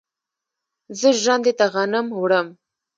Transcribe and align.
زه 0.99 1.09
ژرندې 1.21 1.53
ته 1.59 1.65
غنم 1.73 2.07
وړم. 2.21 2.47